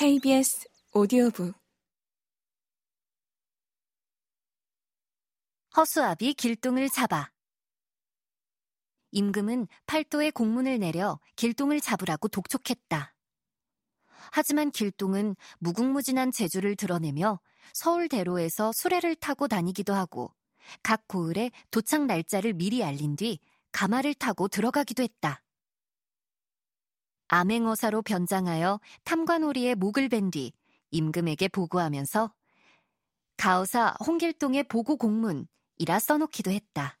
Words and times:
KBS 0.00 0.66
오디오북 0.94 1.54
허수아비 5.76 6.32
길동을 6.32 6.88
잡아 6.88 7.30
임금은 9.10 9.68
팔도에 9.84 10.30
공문을 10.30 10.78
내려 10.78 11.20
길동을 11.36 11.82
잡으라고 11.82 12.28
독촉했다. 12.28 13.14
하지만 14.32 14.70
길동은 14.70 15.36
무궁무진한 15.58 16.32
재주를 16.32 16.76
드러내며 16.76 17.38
서울대로에서 17.74 18.72
수레를 18.74 19.16
타고 19.16 19.48
다니기도 19.48 19.92
하고 19.92 20.34
각 20.82 21.06
고을에 21.08 21.50
도착 21.70 22.06
날짜를 22.06 22.54
미리 22.54 22.82
알린 22.82 23.16
뒤 23.16 23.38
가마를 23.72 24.14
타고 24.14 24.48
들어가기도 24.48 25.02
했다. 25.02 25.42
암행어사로 27.30 28.02
변장하여 28.02 28.80
탐관오리의 29.04 29.76
목을 29.76 30.08
벤 30.08 30.30
뒤 30.30 30.52
임금에게 30.90 31.48
보고하면서 31.48 32.34
가어사 33.36 33.94
홍길동의 34.04 34.64
보고 34.64 34.96
공문이라 34.96 35.98
써놓기도 36.00 36.50
했다. 36.50 36.98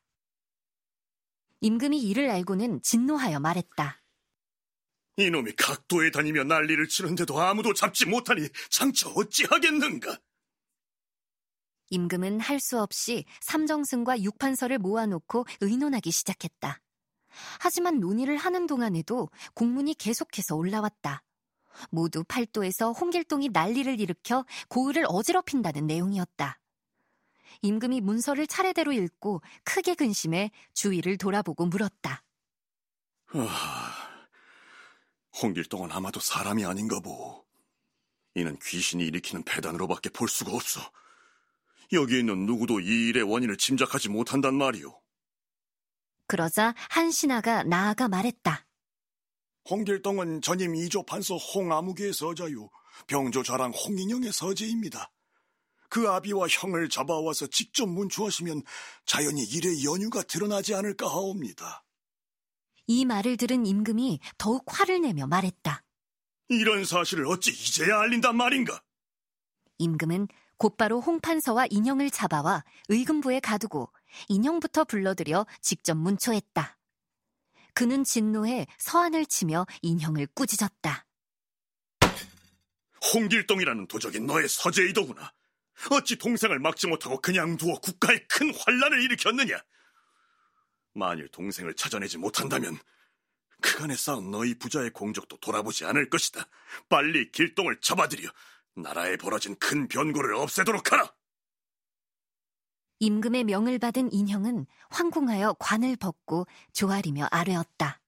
임금이 1.60 2.00
이를 2.00 2.30
알고는 2.30 2.80
진노하여 2.82 3.40
말했다. 3.40 4.00
이놈이 5.16 5.52
각도에 5.56 6.10
다니며 6.12 6.44
난리를 6.44 6.88
치는데도 6.88 7.38
아무도 7.40 7.74
잡지 7.74 8.06
못하니 8.06 8.48
장차 8.70 9.08
어찌하겠는가? 9.10 10.18
임금은 11.90 12.38
할 12.38 12.60
수 12.60 12.80
없이 12.80 13.24
삼정승과 13.40 14.22
육판서를 14.22 14.78
모아놓고 14.78 15.44
의논하기 15.60 16.12
시작했다. 16.12 16.80
하지만 17.58 18.00
논의를 18.00 18.36
하는 18.36 18.66
동안에도 18.66 19.28
공문이 19.54 19.94
계속해서 19.94 20.56
올라왔다. 20.56 21.22
모두 21.90 22.24
팔도에서 22.24 22.92
홍길동이 22.92 23.50
난리를 23.52 24.00
일으켜 24.00 24.44
고을을 24.68 25.04
어지럽힌다는 25.08 25.86
내용이었다. 25.86 26.58
임금이 27.62 28.00
문서를 28.00 28.46
차례대로 28.46 28.92
읽고 28.92 29.42
크게 29.64 29.94
근심해 29.94 30.50
주위를 30.74 31.18
돌아보고 31.18 31.66
물었다. 31.66 32.22
아, 33.32 34.18
홍길동은 35.42 35.92
아마도 35.92 36.20
사람이 36.20 36.64
아닌가 36.64 37.00
보. 37.00 37.44
이는 38.34 38.58
귀신이 38.62 39.04
일으키는 39.06 39.44
배단으로밖에 39.44 40.10
볼 40.10 40.28
수가 40.28 40.52
없어. 40.52 40.80
여기 41.92 42.20
있는 42.20 42.46
누구도 42.46 42.80
이 42.80 43.08
일의 43.08 43.24
원인을 43.24 43.56
짐작하지 43.56 44.08
못한단 44.08 44.54
말이오. 44.54 45.00
그러자 46.30 46.76
한 46.88 47.10
신하가 47.10 47.64
나아가 47.64 48.06
말했다. 48.06 48.64
홍길동은 49.68 50.42
전임 50.42 50.76
이조 50.76 51.04
판서 51.04 51.36
홍아무개의 51.36 52.12
서자요. 52.12 52.70
병조 53.08 53.42
자랑 53.42 53.72
홍인영의 53.72 54.32
서재입니다. 54.32 55.10
그 55.88 56.08
아비와 56.08 56.46
형을 56.48 56.88
잡아와서 56.88 57.48
직접 57.48 57.86
문초하시면 57.88 58.62
자연히 59.06 59.42
일의 59.42 59.84
연유가 59.84 60.22
드러나지 60.22 60.72
않을까 60.72 61.08
하옵니다. 61.08 61.84
이 62.86 63.04
말을 63.04 63.36
들은 63.36 63.66
임금이 63.66 64.20
더욱 64.38 64.62
화를 64.68 65.00
내며 65.00 65.26
말했다. 65.26 65.82
이런 66.48 66.84
사실을 66.84 67.26
어찌 67.26 67.50
이제야 67.50 67.98
알린단 67.98 68.36
말인가? 68.36 68.80
임금은 69.78 70.28
곧바로 70.58 71.00
홍판서와 71.00 71.66
인형을 71.70 72.10
잡아와 72.10 72.64
의금부에 72.88 73.40
가두고 73.40 73.90
인형부터 74.28 74.84
불러들여 74.84 75.46
직접 75.60 75.96
문초했다. 75.96 76.76
그는 77.74 78.04
진노해 78.04 78.66
서한을 78.78 79.26
치며 79.26 79.66
인형을 79.82 80.26
꾸짖었다. 80.34 81.06
홍길동이라는 83.14 83.86
도적이 83.86 84.20
너의 84.20 84.48
서재이더구나. 84.48 85.32
어찌 85.90 86.16
동생을 86.16 86.58
막지 86.58 86.86
못하고 86.86 87.20
그냥 87.20 87.56
두어 87.56 87.78
국가에 87.80 88.18
큰 88.28 88.54
환란을 88.54 89.02
일으켰느냐? 89.02 89.58
만일 90.92 91.28
동생을 91.28 91.74
찾아내지 91.74 92.18
못한다면 92.18 92.78
그간에 93.62 93.94
쌓은 93.94 94.30
너희 94.30 94.58
부자의 94.58 94.90
공적도 94.90 95.38
돌아보지 95.38 95.84
않을 95.86 96.10
것이다. 96.10 96.46
빨리 96.88 97.30
길동을 97.30 97.80
잡아들여 97.80 98.28
나라에 98.74 99.16
벌어진 99.16 99.56
큰 99.56 99.88
변고를 99.88 100.34
없애도록 100.34 100.92
하라. 100.92 101.12
임금의 103.00 103.44
명을 103.44 103.78
받은 103.78 104.12
인형은 104.12 104.66
황궁하여 104.90 105.54
관을 105.58 105.96
벗고 105.96 106.46
조아리며 106.72 107.28
아뢰었다. 107.30 108.00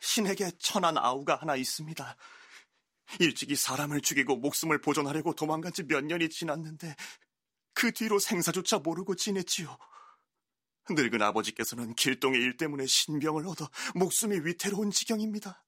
신에게 0.00 0.52
천한 0.58 0.96
아우가 0.96 1.36
하나 1.36 1.56
있습니다. 1.56 2.16
일찍이 3.20 3.56
사람을 3.56 4.00
죽이고 4.00 4.36
목숨을 4.36 4.80
보존하려고 4.80 5.34
도망간 5.34 5.72
지 5.72 5.82
몇 5.82 6.04
년이 6.04 6.30
지났는데 6.30 6.94
그 7.74 7.92
뒤로 7.92 8.18
생사조차 8.18 8.78
모르고 8.78 9.16
지냈지요. 9.16 9.76
늙은 10.90 11.20
아버지께서는 11.22 11.94
길동의 11.94 12.40
일 12.40 12.56
때문에 12.56 12.86
신병을 12.86 13.46
얻어 13.46 13.68
목숨이 13.94 14.40
위태로운 14.44 14.90
지경입니다. 14.90 15.64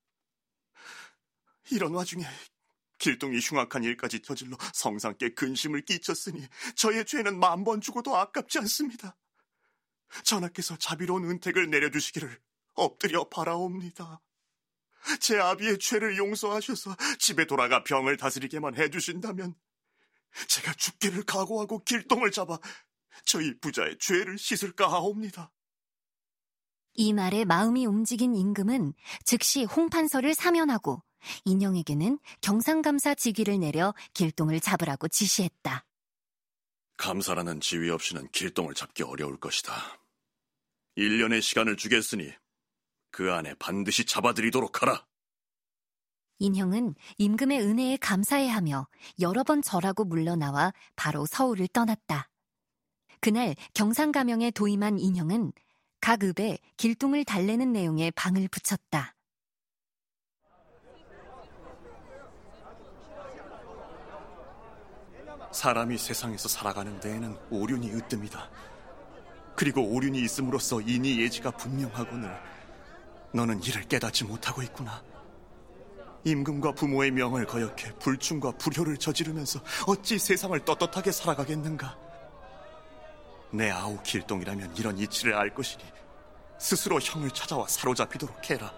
이런 1.70 1.92
와중에 1.94 2.24
길동이 2.98 3.38
흉악한 3.40 3.84
일까지 3.84 4.20
저질러 4.20 4.56
성상께 4.72 5.34
근심을 5.34 5.82
끼쳤으니 5.82 6.46
저의 6.76 7.04
죄는 7.04 7.38
만 7.38 7.64
번 7.64 7.80
죽어도 7.80 8.16
아깝지 8.16 8.58
않습니다. 8.58 9.16
전하께서 10.22 10.76
자비로운 10.76 11.24
은택을 11.24 11.70
내려주시기를 11.70 12.40
엎드려 12.74 13.28
바라옵니다. 13.28 14.20
제 15.20 15.38
아비의 15.38 15.78
죄를 15.78 16.16
용서하셔서 16.16 16.96
집에 17.18 17.46
돌아가 17.46 17.82
병을 17.84 18.16
다스리게만 18.16 18.76
해주신다면 18.76 19.54
제가 20.48 20.72
죽기를 20.74 21.24
각오하고 21.24 21.84
길동을 21.84 22.30
잡아 22.30 22.58
저희 23.24 23.58
부자의 23.60 23.98
죄를 23.98 24.38
씻을까 24.38 24.90
하옵니다. 24.90 25.52
이 26.94 27.12
말에 27.12 27.44
마음이 27.44 27.86
움직인 27.86 28.34
임금은 28.36 28.94
즉시 29.24 29.64
홍판서를 29.64 30.34
사면하고 30.34 31.02
인형에게는 31.44 32.18
경상감사 32.40 33.14
직위를 33.14 33.60
내려 33.60 33.94
길동을 34.14 34.60
잡으라고 34.60 35.08
지시했다. 35.08 35.84
감사라는 36.96 37.60
지위 37.60 37.90
없이는 37.90 38.28
길동을 38.30 38.74
잡기 38.74 39.02
어려울 39.02 39.38
것이다. 39.38 39.74
1년의 40.96 41.42
시간을 41.42 41.76
주겠으니 41.76 42.32
그 43.10 43.32
안에 43.32 43.54
반드시 43.54 44.04
잡아들이도록 44.04 44.82
하라. 44.82 45.04
인형은 46.38 46.94
임금의 47.18 47.60
은혜에 47.60 47.96
감사해 47.98 48.48
하며 48.48 48.88
여러 49.20 49.44
번 49.44 49.62
절하고 49.62 50.04
물러나와 50.04 50.72
바로 50.96 51.26
서울을 51.26 51.68
떠났다. 51.68 52.28
그날 53.20 53.54
경상가명에 53.74 54.50
도임한 54.50 54.98
인형은 54.98 55.52
각 56.00 56.22
읍에 56.22 56.58
길동을 56.76 57.24
달래는 57.24 57.72
내용의 57.72 58.10
방을 58.12 58.48
붙였다. 58.48 59.13
사람이 65.54 65.96
세상에서 65.96 66.48
살아가는 66.48 66.98
데에는 66.98 67.38
오륜이 67.48 67.92
으뜸이다. 67.92 68.50
그리고 69.54 69.82
오륜이 69.82 70.18
있음으로써 70.18 70.80
인이 70.80 71.20
예지가 71.20 71.52
분명하거늘 71.52 72.36
너는 73.32 73.62
이를 73.62 73.84
깨닫지 73.84 74.24
못하고 74.24 74.62
있구나. 74.62 75.00
임금과 76.24 76.72
부모의 76.72 77.12
명을 77.12 77.46
거역해 77.46 77.94
불충과 78.00 78.50
불효를 78.52 78.96
저지르면서 78.96 79.60
어찌 79.86 80.18
세상을 80.18 80.58
떳떳하게 80.64 81.12
살아가겠는가? 81.12 81.96
내 83.52 83.70
아우 83.70 84.02
길동이라면 84.02 84.76
이런 84.76 84.98
이치를 84.98 85.34
알 85.34 85.54
것이니 85.54 85.84
스스로 86.58 86.98
형을 86.98 87.30
찾아와 87.30 87.68
사로잡히도록 87.68 88.50
해라. 88.50 88.72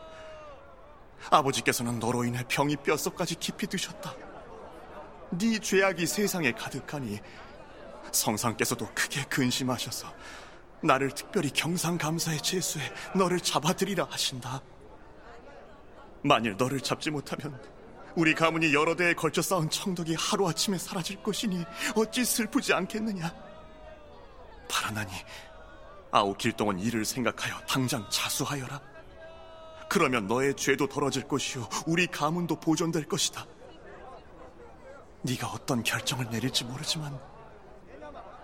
아버지께서는 1.30 1.98
너로 1.98 2.24
인해 2.24 2.44
병이 2.46 2.76
뼛속까지 2.76 3.36
깊이 3.36 3.66
드셨다. 3.66 4.25
네 5.30 5.58
죄악이 5.58 6.06
세상에 6.06 6.52
가득하니 6.52 7.18
성상께서도 8.12 8.88
크게 8.94 9.24
근심하셔서 9.24 10.12
나를 10.82 11.10
특별히 11.10 11.50
경상감사의 11.50 12.40
제수에 12.42 12.82
너를 13.14 13.40
잡아들이라 13.40 14.06
하신다. 14.08 14.62
만일 16.22 16.56
너를 16.56 16.80
잡지 16.80 17.10
못하면 17.10 17.60
우리 18.14 18.34
가문이 18.34 18.72
여러 18.72 18.94
대에 18.94 19.14
걸쳐 19.14 19.42
쌓은 19.42 19.68
청덕이 19.68 20.14
하루아침에 20.14 20.78
사라질 20.78 21.22
것이니 21.22 21.64
어찌 21.94 22.24
슬프지 22.24 22.72
않겠느냐. 22.72 23.34
바라나니 24.68 25.12
아우 26.10 26.34
길동은 26.34 26.78
이를 26.78 27.04
생각하여 27.04 27.58
당장 27.68 28.08
자수하여라. 28.10 28.80
그러면 29.88 30.26
너의 30.26 30.54
죄도 30.54 30.88
덜어질 30.88 31.28
것이요 31.28 31.68
우리 31.86 32.06
가문도 32.06 32.58
보존될 32.60 33.04
것이다. 33.06 33.46
네가 35.26 35.48
어떤 35.48 35.82
결정을 35.82 36.30
내릴지 36.30 36.64
모르지만 36.64 37.18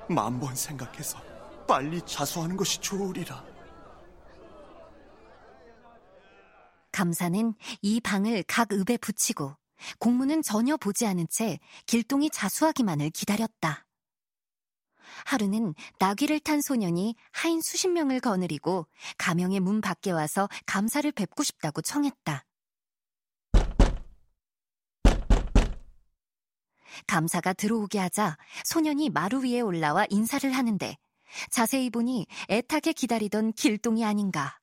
만 0.09 0.39
번 0.41 0.55
생각해서 0.55 1.23
빨리 1.67 2.03
자수하는 2.03 2.57
것이 2.57 2.81
좋으리라. 2.81 3.45
감사는 6.91 7.55
이 7.81 8.01
방을 8.01 8.45
각 8.47 8.73
읍에 8.73 8.99
붙이고 8.99 9.57
공문은 9.99 10.43
전혀 10.43 10.77
보지 10.77 11.07
않은 11.07 11.27
채 11.31 11.59
길동이 11.87 12.29
자수하기만을 12.31 13.11
기다렸다. 13.11 13.87
하루는 15.27 15.75
나귀를 15.99 16.41
탄 16.41 16.61
소년이 16.61 17.15
하인 17.33 17.61
수십 17.63 17.89
명을 17.89 18.21
거느리고 18.21 18.87
가명의 19.19 19.61
문 19.61 19.81
밖에 19.81 20.11
와서 20.11 20.49
감사를 20.67 21.11
뵙고 21.13 21.43
싶다고 21.43 21.81
청했다. 21.81 22.45
감사가 27.07 27.53
들어오게 27.53 27.99
하자 27.99 28.37
소년이 28.65 29.11
마루 29.11 29.45
위에 29.45 29.61
올라와 29.61 30.07
인사를 30.11 30.51
하는데 30.51 30.97
자세히 31.51 31.91
보니 31.91 32.27
애타게 32.49 32.93
기다리던 32.93 33.53
길동이 33.55 34.05
아닌가. 34.05 34.59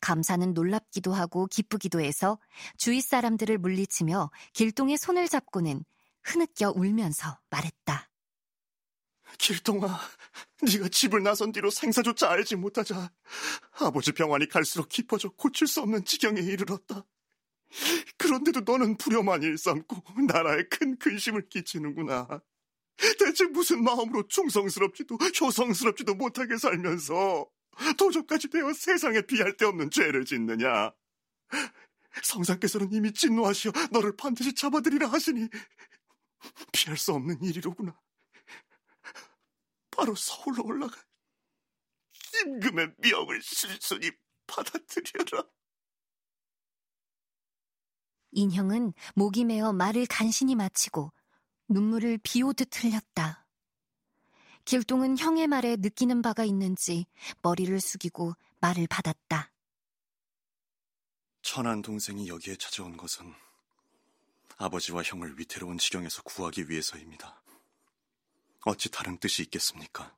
감사는 0.00 0.54
놀랍기도 0.54 1.12
하고 1.12 1.46
기쁘기도 1.46 2.00
해서 2.00 2.38
주위 2.76 3.00
사람들을 3.00 3.58
물리치며 3.58 4.30
길동의 4.52 4.96
손을 4.98 5.28
잡고는 5.28 5.84
흐느껴 6.22 6.72
울면서 6.74 7.38
말했다. 7.50 8.08
길동아, 9.38 9.98
네가 10.62 10.88
집을 10.88 11.22
나선 11.22 11.50
뒤로 11.50 11.70
생사조차 11.70 12.30
알지 12.30 12.56
못하자 12.56 13.10
아버지 13.80 14.12
병환이 14.12 14.48
갈수록 14.48 14.88
깊어져 14.88 15.30
고칠 15.30 15.66
수 15.66 15.80
없는 15.80 16.04
지경에 16.04 16.40
이르렀다. 16.40 17.04
그런데도 18.18 18.60
너는 18.60 18.96
불효만 18.96 19.42
일삼고 19.42 20.02
나라에 20.26 20.64
큰 20.70 20.96
근심을 20.98 21.48
끼치는구나. 21.48 22.42
대체 23.18 23.44
무슨 23.46 23.82
마음으로 23.82 24.26
충성스럽지도 24.28 25.16
효성스럽지도 25.16 26.14
못하게 26.14 26.56
살면서 26.56 27.50
도적까지 27.98 28.48
되어 28.48 28.72
세상에 28.72 29.22
비할 29.22 29.56
데 29.56 29.64
없는 29.64 29.90
죄를 29.90 30.24
짓느냐? 30.24 30.92
성상께서는 32.22 32.92
이미 32.92 33.12
진노하시어 33.12 33.72
너를 33.90 34.16
반드시 34.16 34.54
잡아들이라 34.54 35.08
하시니 35.08 35.48
피할 36.72 36.96
수 36.96 37.12
없는 37.12 37.42
일이로구나. 37.42 37.98
바로 39.90 40.14
서울로 40.14 40.64
올라가 40.64 40.96
임금의 42.44 42.94
명을 42.98 43.42
실순히 43.42 44.10
받아들여라. 44.46 45.44
인형은 48.34 48.92
목이 49.14 49.44
메어 49.44 49.72
말을 49.72 50.06
간신히 50.06 50.54
마치고 50.54 51.12
눈물을 51.68 52.18
비오듯 52.22 52.84
흘렸다. 52.84 53.46
길동은 54.64 55.18
형의 55.18 55.46
말에 55.46 55.76
느끼는 55.76 56.22
바가 56.22 56.44
있는지 56.44 57.06
머리를 57.42 57.80
숙이고 57.80 58.34
말을 58.60 58.86
받았다. 58.88 59.50
천한 61.42 61.82
동생이 61.82 62.28
여기에 62.28 62.56
찾아온 62.56 62.96
것은 62.96 63.32
아버지와 64.56 65.02
형을 65.02 65.38
위태로운 65.38 65.78
지경에서 65.78 66.22
구하기 66.22 66.70
위해서입니다. 66.70 67.42
어찌 68.64 68.90
다른 68.90 69.18
뜻이 69.18 69.42
있겠습니까? 69.42 70.16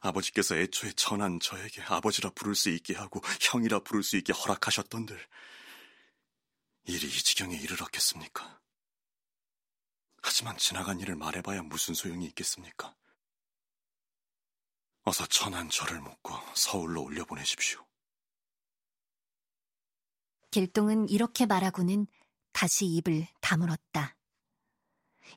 아버지께서 0.00 0.56
애초에 0.56 0.92
천한 0.92 1.38
저에게 1.40 1.82
아버지라 1.82 2.30
부를 2.30 2.54
수 2.54 2.70
있게 2.70 2.94
하고 2.94 3.20
형이라 3.40 3.80
부를 3.80 4.02
수 4.02 4.16
있게 4.16 4.32
허락하셨던들 4.32 5.20
일이 6.90 7.06
이 7.06 7.10
지경에 7.10 7.56
이르렀겠습니까? 7.56 8.60
하지만 10.22 10.56
지나간 10.58 11.00
일을 11.00 11.16
말해봐야 11.16 11.62
무슨 11.62 11.94
소용이 11.94 12.26
있겠습니까? 12.26 12.94
어서 15.02 15.26
천한 15.26 15.70
저를 15.70 16.00
묶어 16.00 16.44
서울로 16.54 17.02
올려보내십시오. 17.02 17.84
길동은 20.50 21.08
이렇게 21.08 21.46
말하고는 21.46 22.06
다시 22.52 22.86
입을 22.86 23.26
다물었다. 23.40 24.16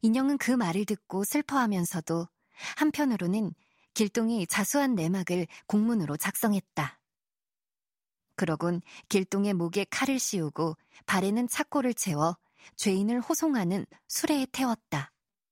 인형은 0.02 0.38
그 0.40 0.52
말을 0.52 0.86
듣고 0.86 1.24
슬퍼하면서도 1.24 2.28
한편으로는 2.78 3.54
길동이 3.94 4.48
자수한 4.48 4.96
내막을 4.96 5.48
공문으로 5.68 6.18
작성했다. 6.18 7.00
그러곤 8.36 8.82
길동의 9.10 9.54
목에 9.54 9.86
칼을 9.90 10.20
씌우고 10.20 10.76
발에는 11.06 11.48
착고를 11.48 11.94
채워 11.94 12.38
죄인을 12.76 13.22
호송하는 13.22 13.86
수레에 14.08 14.48
태웠다. 14.52 15.13